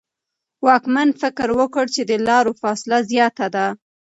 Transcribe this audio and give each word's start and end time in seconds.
واکمن 0.65 1.09
فکر 1.21 1.49
وکړ 1.59 1.85
چې 1.95 2.01
د 2.09 2.11
لارو 2.27 2.51
فاصله 2.61 2.97
زیاته 3.11 3.45
ده. 3.55 3.67